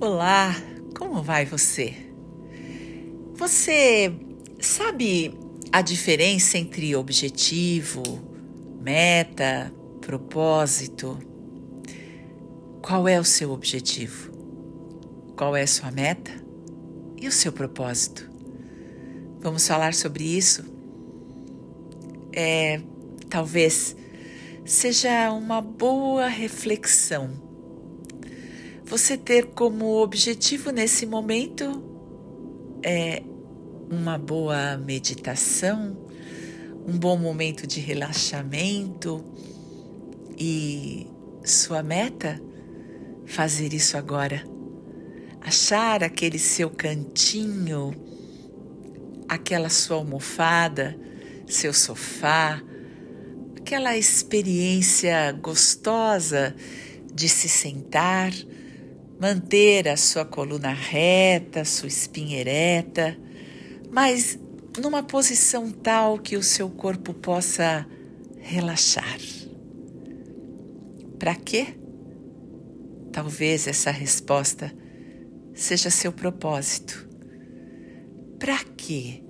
[0.00, 0.56] Olá,
[0.98, 1.94] como vai você?
[3.34, 4.12] Você
[4.60, 5.32] sabe
[5.70, 8.02] a diferença entre objetivo,
[8.82, 11.16] meta, propósito?
[12.82, 14.32] Qual é o seu objetivo?
[15.36, 16.32] Qual é a sua meta?
[17.16, 18.28] E o seu propósito?
[19.38, 20.64] Vamos falar sobre isso?
[22.32, 22.80] É,
[23.30, 23.94] talvez
[24.64, 27.43] seja uma boa reflexão
[28.84, 31.82] você ter como objetivo nesse momento
[32.82, 33.22] é
[33.90, 35.96] uma boa meditação,
[36.86, 39.24] um bom momento de relaxamento
[40.38, 41.06] e
[41.42, 42.40] sua meta
[43.24, 44.44] fazer isso agora.
[45.40, 47.94] Achar aquele seu cantinho,
[49.26, 50.98] aquela sua almofada,
[51.46, 52.62] seu sofá,
[53.56, 56.54] aquela experiência gostosa
[57.14, 58.32] de se sentar
[59.18, 63.16] manter a sua coluna reta, sua espinha ereta,
[63.90, 64.38] mas
[64.80, 67.86] numa posição tal que o seu corpo possa
[68.40, 69.18] relaxar.
[71.18, 71.68] Para quê?
[73.12, 74.72] Talvez essa resposta
[75.54, 77.08] seja seu propósito.
[78.38, 79.22] Para que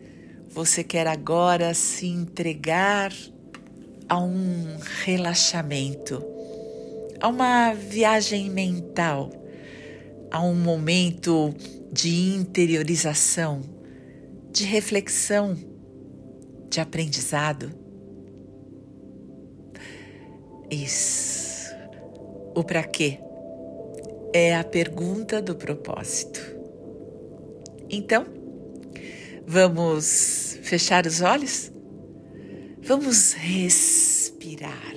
[0.48, 3.12] você quer agora se entregar
[4.08, 6.24] a um relaxamento,
[7.20, 9.43] a uma viagem mental?
[10.34, 11.54] A um momento
[11.92, 13.60] de interiorização,
[14.50, 15.56] de reflexão,
[16.68, 17.70] de aprendizado.
[20.68, 21.72] Isso.
[22.52, 23.20] O para quê?
[24.32, 26.40] É a pergunta do propósito.
[27.88, 28.26] Então,
[29.46, 31.70] vamos fechar os olhos?
[32.82, 34.96] Vamos respirar.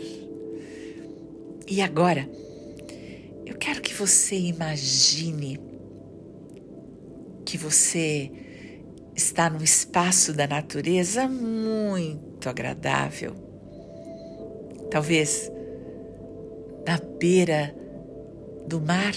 [1.67, 2.27] E agora,
[3.97, 5.59] você imagine
[7.43, 8.31] que você
[9.15, 13.33] está num espaço da natureza muito agradável.
[14.91, 15.51] Talvez
[16.85, 17.75] na beira
[18.67, 19.15] do mar,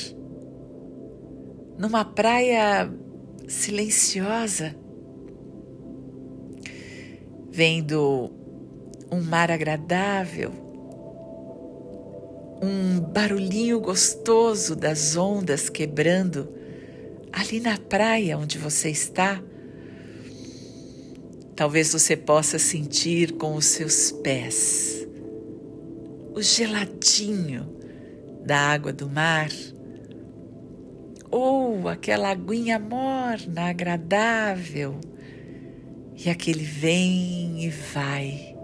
[1.79, 2.91] numa praia
[3.47, 4.75] silenciosa,
[7.51, 8.31] vendo
[9.13, 10.70] um mar agradável
[12.63, 16.49] um barulhinho gostoso das ondas quebrando
[17.33, 19.43] ali na praia onde você está.
[21.57, 25.07] Talvez você possa sentir com os seus pés
[26.35, 27.69] o geladinho
[28.45, 29.51] da água do mar
[31.31, 34.99] ou aquela aguinha morna, agradável,
[36.17, 38.57] e aquele vem e vai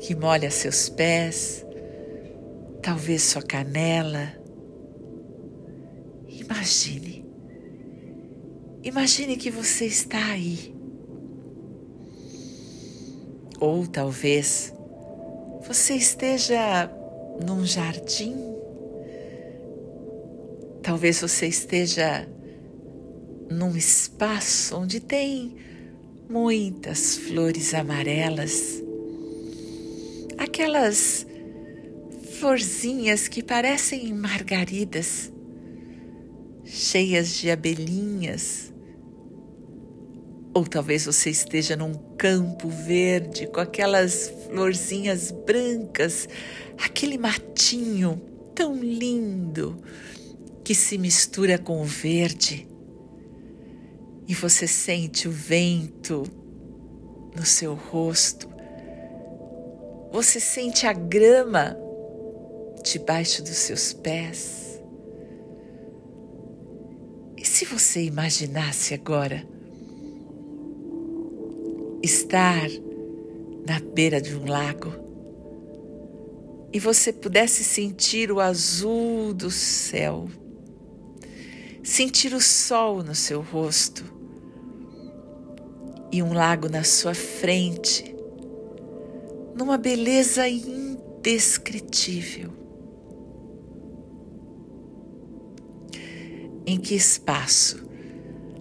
[0.00, 1.64] que molha seus pés
[2.82, 4.32] talvez sua canela.
[6.28, 7.24] Imagine,
[8.82, 10.74] imagine que você está aí.
[13.60, 14.72] Ou talvez
[15.66, 16.90] você esteja
[17.46, 18.34] num jardim.
[20.82, 22.26] Talvez você esteja
[23.50, 25.56] num espaço onde tem
[26.28, 28.82] muitas flores amarelas,
[30.38, 31.26] aquelas
[32.40, 35.30] florzinhas que parecem margaridas,
[36.64, 38.72] cheias de abelhinhas.
[40.54, 46.26] Ou talvez você esteja num campo verde com aquelas florzinhas brancas,
[46.82, 48.18] aquele matinho
[48.54, 49.76] tão lindo
[50.64, 52.66] que se mistura com o verde.
[54.26, 56.22] E você sente o vento
[57.36, 58.48] no seu rosto.
[60.10, 61.76] Você sente a grama
[62.82, 64.80] debaixo dos seus pés.
[67.36, 69.46] E se você imaginasse agora
[72.02, 72.68] estar
[73.66, 74.92] na beira de um lago
[76.72, 80.28] e você pudesse sentir o azul do céu,
[81.82, 84.04] sentir o sol no seu rosto
[86.12, 88.14] e um lago na sua frente,
[89.56, 92.59] numa beleza indescritível.
[96.72, 97.82] Em que espaço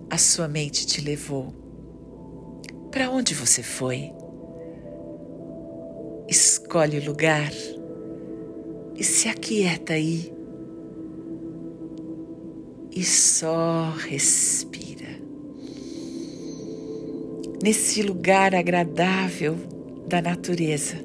[0.10, 1.54] a sua mente te levou?
[2.90, 4.12] Para onde você foi?
[6.28, 7.52] Escolhe o lugar
[8.96, 10.34] e se aquieta aí.
[12.90, 15.22] E só respira.
[17.62, 19.56] Nesse lugar agradável
[20.08, 20.96] da natureza,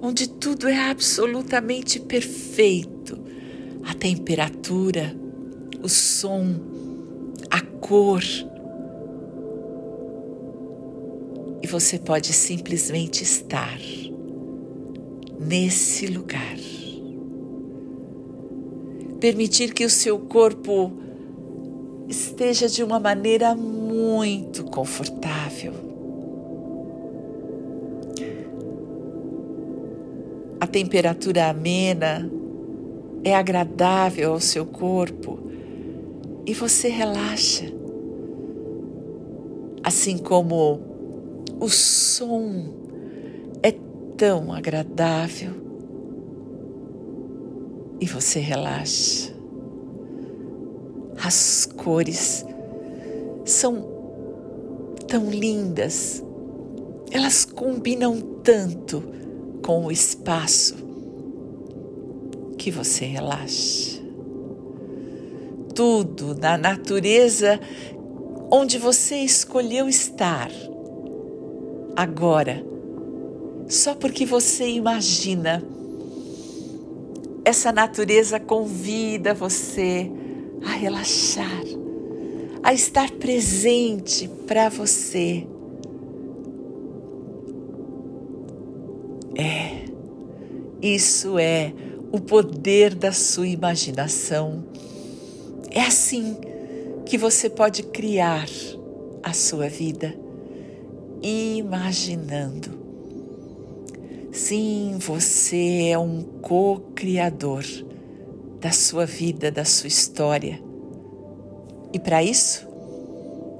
[0.00, 3.18] onde tudo é absolutamente perfeito
[3.82, 5.18] a temperatura,
[5.82, 6.54] o som,
[7.50, 8.22] a cor.
[11.62, 13.78] E você pode simplesmente estar
[15.38, 16.56] nesse lugar.
[19.18, 20.92] Permitir que o seu corpo
[22.08, 25.72] esteja de uma maneira muito confortável.
[30.58, 32.30] A temperatura amena
[33.22, 35.49] é agradável ao seu corpo
[36.50, 37.72] e você relaxa.
[39.84, 40.80] Assim como
[41.60, 42.74] o som
[43.62, 43.70] é
[44.16, 45.52] tão agradável
[48.00, 49.32] e você relaxa.
[51.24, 52.44] As cores
[53.44, 53.86] são
[55.06, 56.20] tão lindas,
[57.12, 59.04] elas combinam tanto
[59.64, 60.74] com o espaço
[62.58, 63.99] que você relaxa.
[65.74, 67.60] Tudo na natureza
[68.50, 70.50] onde você escolheu estar.
[71.96, 72.64] Agora,
[73.68, 75.62] só porque você imagina,
[77.44, 80.10] essa natureza convida você
[80.64, 81.62] a relaxar,
[82.62, 85.46] a estar presente para você.
[89.36, 89.84] É,
[90.82, 91.72] isso é
[92.12, 94.69] o poder da sua imaginação.
[95.70, 96.36] É assim
[97.06, 98.48] que você pode criar
[99.22, 100.14] a sua vida,
[101.22, 102.78] imaginando.
[104.32, 107.64] Sim, você é um co-criador
[108.60, 110.60] da sua vida, da sua história.
[111.92, 112.66] E para isso,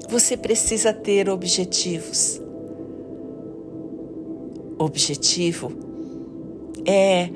[0.08, 2.40] você precisa ter objetivos.
[4.78, 5.72] Objetivo
[6.86, 7.30] é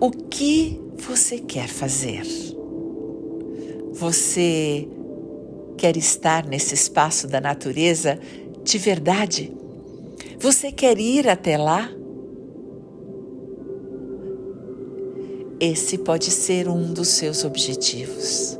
[0.00, 2.51] o que você quer fazer.
[4.02, 4.88] Você
[5.78, 8.18] quer estar nesse espaço da natureza
[8.64, 9.56] de verdade?
[10.40, 11.88] Você quer ir até lá?
[15.60, 18.58] Esse pode ser um dos seus objetivos.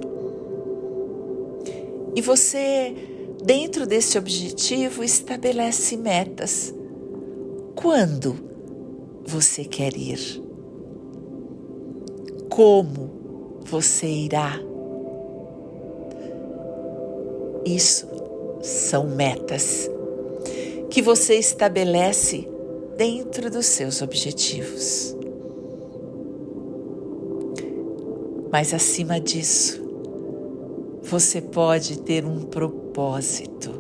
[2.14, 2.94] E você,
[3.44, 6.72] dentro desse objetivo, estabelece metas.
[7.74, 8.36] Quando
[9.26, 10.40] você quer ir?
[12.48, 14.71] como você irá.
[17.64, 18.06] Isso
[18.62, 19.90] são metas
[20.90, 22.48] que você estabelece
[22.96, 25.16] dentro dos seus objetivos.
[28.50, 29.82] Mas acima disso,
[31.02, 33.70] você pode ter um propósito.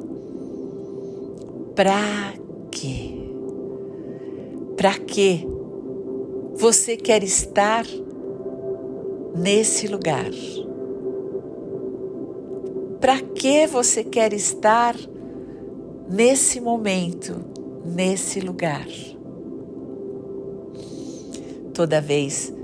[1.74, 2.32] Para
[2.70, 3.14] quê?
[4.76, 5.46] Para que
[6.54, 7.84] você quer estar
[9.36, 10.30] nesse lugar?
[13.02, 14.94] Para que você quer estar
[16.08, 17.34] nesse momento,
[17.84, 18.86] nesse lugar?
[21.74, 22.54] Toda vez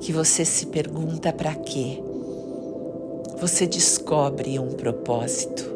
[0.00, 2.02] que você se pergunta para quê,
[3.38, 5.70] você descobre um propósito.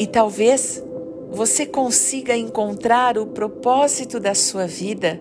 [0.00, 0.82] E talvez
[1.30, 5.20] você consiga encontrar o propósito da sua vida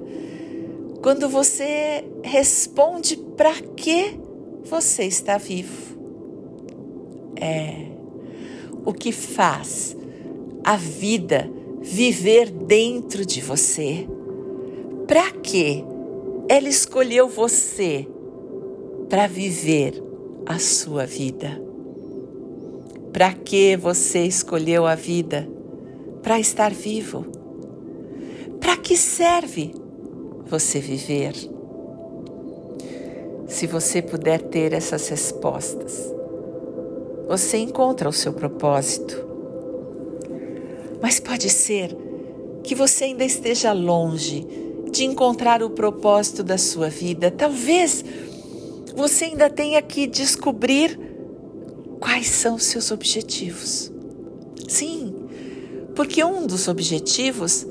[1.01, 4.17] quando você responde para que
[4.63, 5.96] você está vivo.
[7.39, 7.87] É
[8.85, 9.97] o que faz
[10.63, 11.49] a vida
[11.81, 14.07] viver dentro de você.
[15.05, 15.83] Para que
[16.49, 18.07] ela escolheu você
[19.09, 20.01] para viver
[20.45, 21.61] a sua vida?
[23.11, 25.47] Para que você escolheu a vida?
[26.21, 27.25] Para estar vivo?
[28.59, 29.73] Para que serve
[30.45, 31.33] você viver.
[33.47, 36.13] Se você puder ter essas respostas,
[37.27, 39.25] você encontra o seu propósito.
[41.01, 41.95] Mas pode ser
[42.63, 44.47] que você ainda esteja longe
[44.91, 47.29] de encontrar o propósito da sua vida.
[47.29, 48.03] Talvez
[48.95, 50.99] você ainda tenha que descobrir
[51.99, 53.91] quais são seus objetivos.
[54.67, 55.13] Sim,
[55.95, 57.65] porque um dos objetivos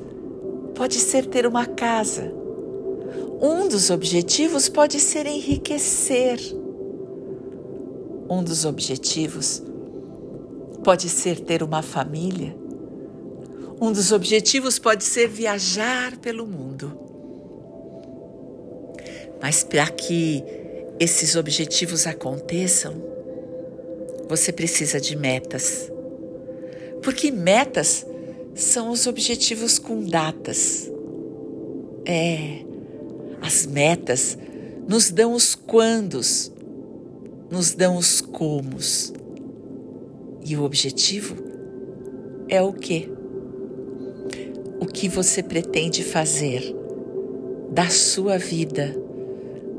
[0.75, 2.33] pode ser ter uma casa
[3.41, 6.39] um dos objetivos pode ser enriquecer.
[8.29, 9.63] Um dos objetivos
[10.83, 12.57] pode ser ter uma família.
[13.81, 16.99] Um dos objetivos pode ser viajar pelo mundo.
[19.41, 20.43] Mas para que
[20.99, 22.95] esses objetivos aconteçam,
[24.29, 25.91] você precisa de metas.
[27.03, 28.07] Porque metas
[28.55, 30.91] são os objetivos com datas.
[32.05, 32.65] É,
[33.43, 34.39] as metas
[34.89, 36.51] nos dão os quandos,
[37.51, 39.13] nos dão os comos.
[40.45, 41.37] E o objetivo
[42.49, 43.09] é o quê?
[44.81, 46.75] O que você pretende fazer
[47.71, 48.95] da sua vida,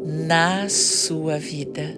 [0.06, 1.98] na sua vida.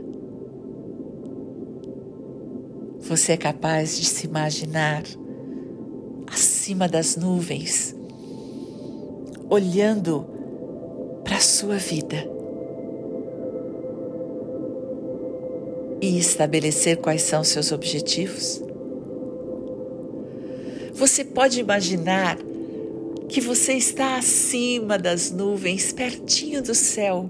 [3.00, 5.04] Você é capaz de se imaginar
[6.28, 7.96] acima das nuvens,
[9.50, 10.28] olhando
[11.24, 12.39] para a sua vida
[16.02, 18.62] e estabelecer quais são seus objetivos?
[20.94, 22.38] Você pode imaginar
[23.28, 27.30] que você está acima das nuvens, pertinho do céu,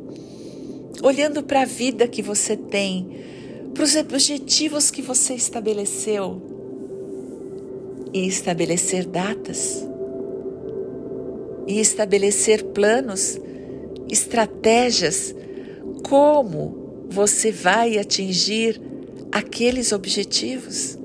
[1.03, 3.19] olhando para a vida que você tem,
[3.73, 6.41] para os objetivos que você estabeleceu
[8.13, 9.85] e estabelecer datas
[11.67, 13.39] e estabelecer planos,
[14.09, 15.35] estratégias,
[16.03, 16.78] como
[17.09, 18.79] você vai atingir
[19.31, 20.97] aqueles objetivos.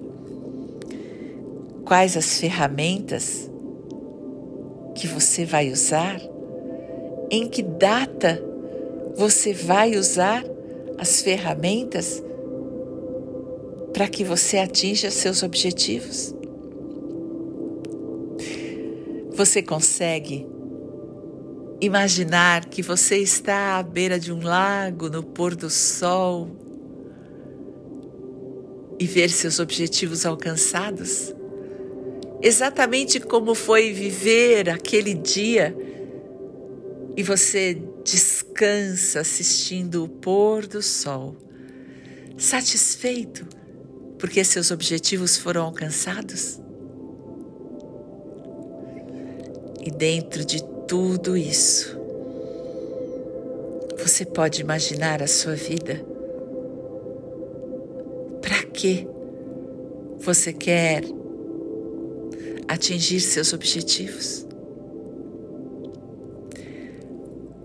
[1.85, 3.51] Quais as ferramentas
[4.95, 6.21] que você vai usar?
[7.31, 8.43] Em que data
[9.17, 10.45] você vai usar
[10.99, 12.23] as ferramentas
[13.93, 16.35] para que você atinja seus objetivos?
[19.33, 20.47] Você consegue
[21.85, 26.49] imaginar que você está à beira de um lago no pôr do sol
[28.99, 31.35] e ver seus objetivos alcançados?
[32.43, 35.77] Exatamente como foi viver aquele dia
[37.17, 41.37] e você descansa assistindo o pôr do sol,
[42.37, 43.47] satisfeito
[44.19, 46.61] porque seus objetivos foram alcançados?
[49.81, 51.99] E dentro de tudo isso,
[53.99, 56.01] você pode imaginar a sua vida?
[58.41, 59.05] Para que
[60.21, 61.03] você quer
[62.69, 64.47] atingir seus objetivos?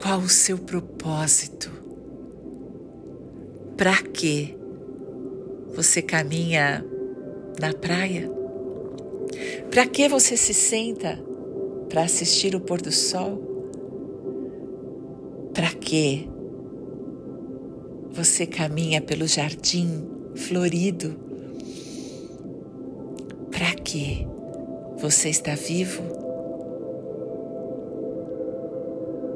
[0.01, 1.69] Qual o seu propósito?
[3.77, 4.57] Para que
[5.75, 6.83] você caminha
[7.61, 8.27] na praia?
[9.69, 11.28] Para que você se senta
[11.89, 13.41] para assistir o pôr do sol?
[15.53, 16.29] Para que
[18.11, 21.15] você caminha pelo jardim florido?
[23.51, 24.25] Para que
[24.97, 26.03] você está vivo?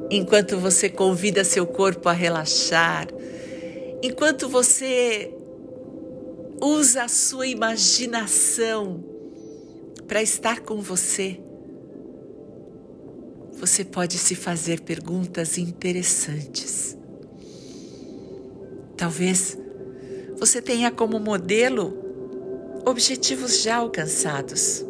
[0.10, 3.08] Enquanto você convida seu corpo a relaxar,
[4.04, 5.34] enquanto você
[6.66, 9.04] Usa a sua imaginação
[10.08, 11.38] para estar com você.
[13.66, 16.98] Você pode se fazer perguntas interessantes.
[18.98, 19.58] Talvez
[20.38, 21.98] você tenha como modelo
[22.86, 24.84] objetivos já alcançados.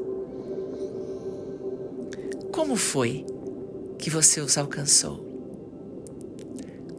[2.51, 3.23] Como foi
[3.99, 5.23] que você os alcançou?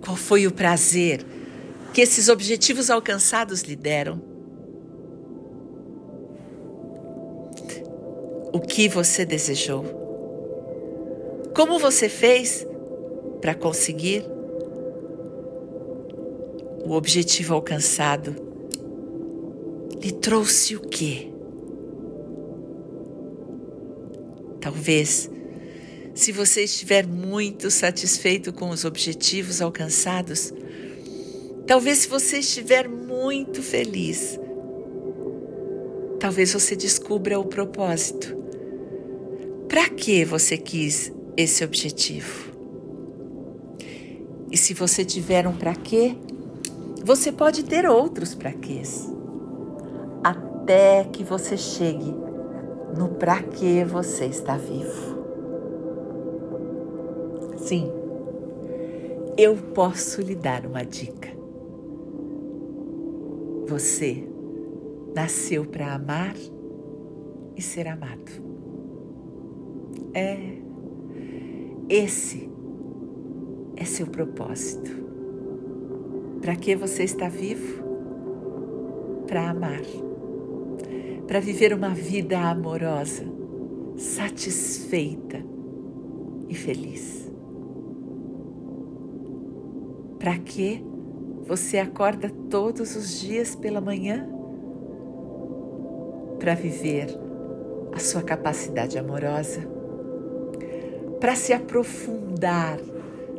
[0.00, 1.26] Qual foi o prazer
[1.92, 4.22] que esses objetivos alcançados lhe deram?
[8.52, 10.03] o que você desejou.
[11.54, 12.66] Como você fez
[13.40, 14.24] para conseguir
[16.84, 18.34] o objetivo alcançado?
[20.02, 21.30] Lhe trouxe o quê?
[24.60, 25.30] Talvez,
[26.12, 30.52] se você estiver muito satisfeito com os objetivos alcançados,
[31.68, 34.40] talvez se você estiver muito feliz,
[36.18, 38.36] talvez você descubra o propósito
[39.68, 42.52] para que você quis esse objetivo?
[44.50, 46.16] E se você tiver um para quê,
[47.04, 49.10] você pode ter outros para quês.
[50.22, 52.14] Até que você chegue
[52.96, 55.14] no para que você está vivo.
[57.56, 57.90] Sim,
[59.36, 61.30] eu posso lhe dar uma dica.
[63.66, 64.24] Você
[65.14, 66.36] nasceu para amar
[67.56, 68.30] e ser amado.
[70.12, 70.53] É.
[71.88, 72.50] Esse
[73.76, 74.90] é seu propósito.
[76.40, 77.82] Para que você está vivo?
[79.26, 79.82] Para amar.
[81.26, 83.24] Para viver uma vida amorosa,
[83.98, 85.44] satisfeita
[86.48, 87.30] e feliz.
[90.18, 90.82] Para que
[91.46, 94.26] você acorda todos os dias pela manhã?
[96.38, 97.08] Para viver
[97.92, 99.73] a sua capacidade amorosa
[101.24, 102.78] para se aprofundar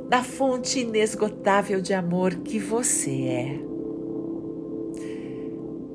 [0.09, 3.59] na fonte inesgotável de amor que você é.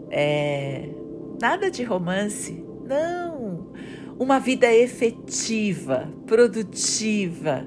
[0.09, 0.88] É,
[1.42, 3.73] nada de romance, não.
[4.20, 7.66] Uma vida efetiva, produtiva,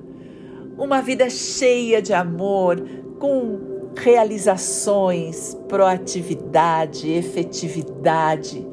[0.78, 2.82] uma vida cheia de amor,
[3.20, 8.66] com realizações, proatividade, efetividade.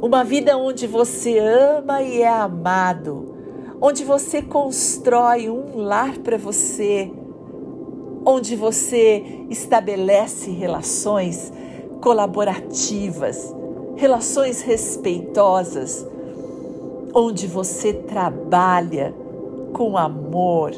[0.00, 3.37] Uma vida onde você ama e é amado,
[3.80, 7.10] onde você constrói um lar para você,
[8.24, 11.52] onde você estabelece relações
[12.00, 13.54] colaborativas,
[13.96, 16.06] relações respeitosas,
[17.14, 19.14] onde você trabalha
[19.72, 20.72] com amor,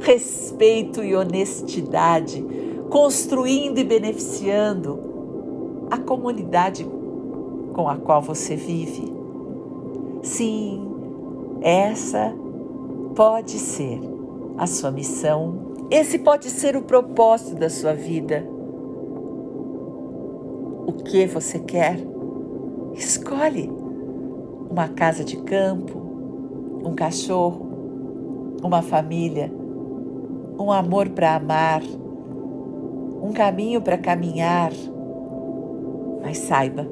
[0.00, 2.44] respeito e honestidade,
[2.90, 4.98] construindo e beneficiando
[5.90, 6.86] a comunidade
[7.72, 9.12] com a qual você vive.
[10.22, 10.91] Sim,
[11.62, 12.34] essa
[13.14, 14.00] pode ser
[14.56, 18.46] a sua missão, esse pode ser o propósito da sua vida.
[20.86, 21.98] O que você quer?
[22.94, 23.70] Escolhe
[24.70, 25.98] uma casa de campo,
[26.84, 27.66] um cachorro,
[28.62, 29.52] uma família,
[30.58, 31.82] um amor para amar,
[33.22, 34.72] um caminho para caminhar.
[36.22, 36.86] Mas saiba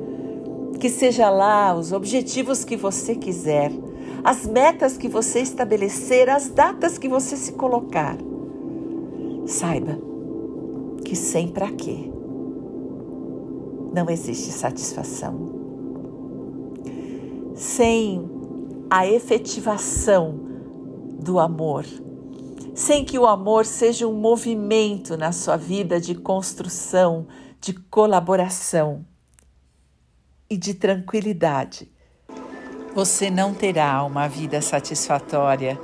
[0.80, 3.70] que seja lá os objetivos que você quiser,
[4.22, 8.16] as metas que você estabelecer, as datas que você se colocar.
[9.46, 9.98] Saiba
[11.04, 12.10] que sem para quê
[13.92, 15.58] não existe satisfação.
[17.54, 18.28] Sem
[18.88, 20.38] a efetivação
[21.18, 21.84] do amor,
[22.74, 27.26] sem que o amor seja um movimento na sua vida de construção,
[27.60, 29.04] de colaboração
[30.48, 31.92] e de tranquilidade,
[32.94, 35.80] você não terá uma vida satisfatória.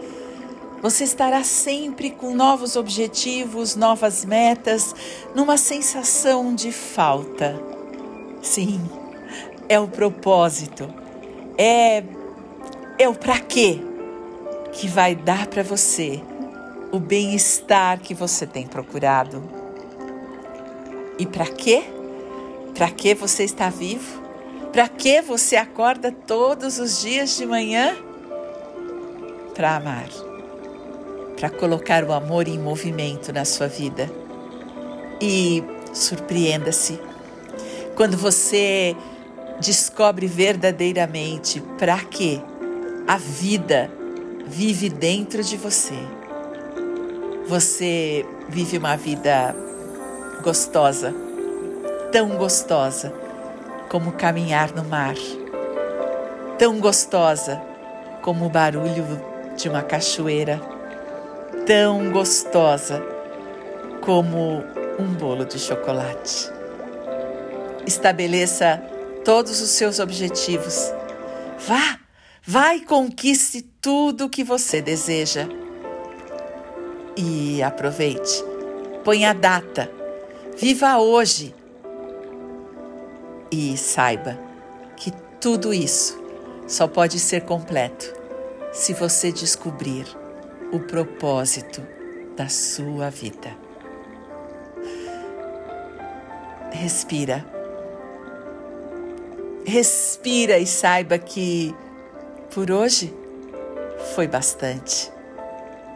[0.82, 4.94] Você estará sempre com novos objetivos, novas metas,
[5.34, 7.60] numa sensação de falta.
[8.42, 8.80] Sim,
[9.69, 10.88] é o propósito,
[11.58, 12.04] é,
[12.99, 13.80] é o para quê
[14.73, 16.23] que vai dar para você
[16.92, 19.42] o bem-estar que você tem procurado.
[21.19, 21.84] E para quê?
[22.75, 24.25] Para que você está vivo?
[24.76, 27.97] Para que você acorda todos os dias de manhã?
[29.54, 30.06] Para amar.
[31.34, 34.06] Para colocar o amor em movimento na sua vida.
[35.19, 37.00] E surpreenda-se
[37.95, 38.95] quando você
[39.62, 42.43] descobre verdadeiramente para que
[43.08, 43.91] a vida
[44.47, 45.95] vive dentro de você
[47.49, 49.56] você vive uma vida
[50.43, 51.15] gostosa,
[52.12, 53.25] tão gostosa
[53.88, 55.14] como caminhar no mar,
[56.58, 57.60] tão gostosa
[58.22, 59.04] como o barulho
[59.56, 60.60] de uma cachoeira,
[61.66, 63.02] tão gostosa
[64.00, 64.62] como
[64.99, 66.50] um bolo de chocolate.
[67.86, 68.82] Estabeleça
[69.25, 70.92] todos os seus objetivos.
[71.66, 71.99] Vá,
[72.44, 75.49] vá e conquiste tudo o que você deseja
[77.16, 78.44] e aproveite.
[79.04, 79.90] Ponha a data.
[80.56, 81.54] Viva hoje.
[83.58, 84.38] E saiba
[84.99, 86.23] que tudo isso
[86.69, 88.12] só pode ser completo
[88.71, 90.06] se você descobrir
[90.71, 91.80] o propósito
[92.36, 93.56] da sua vida.
[96.71, 97.47] Respira.
[99.64, 101.75] Respira e saiba que
[102.54, 103.10] por hoje
[104.14, 105.10] foi bastante.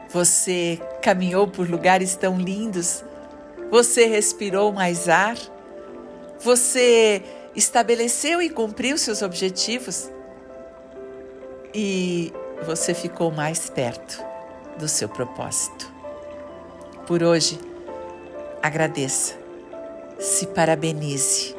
[0.08, 3.04] Você caminhou por lugares tão lindos.
[3.70, 5.36] Você respirou mais ar.
[6.42, 7.22] Você
[7.54, 10.10] estabeleceu e cumpriu seus objetivos.
[11.74, 12.32] E
[12.64, 14.22] você ficou mais perto
[14.78, 15.90] do seu propósito.
[17.06, 17.58] Por hoje,
[18.62, 19.34] agradeça,
[20.18, 21.56] se parabenize,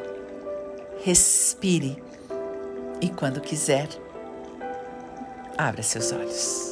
[1.04, 2.02] respire
[3.00, 3.88] e, quando quiser,
[5.58, 6.71] abra seus olhos.